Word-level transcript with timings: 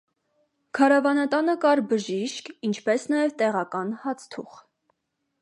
Քարավանատանը 0.77 1.55
կար 1.65 1.81
բժիշկ, 1.91 2.49
ինչպես 2.71 3.07
նաև 3.15 3.37
տեղական 3.43 3.95
հացթուխ։ 4.07 4.59